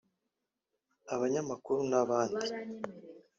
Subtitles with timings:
[1.13, 2.45] abanyamakuru n’abandi